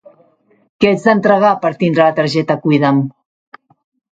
[0.85, 3.07] Què haig d'entregar per tindre la targeta Cuida'm?